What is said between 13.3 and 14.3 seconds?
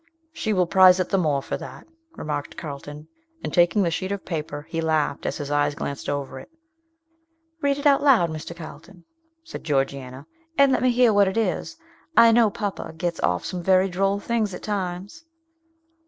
some very droll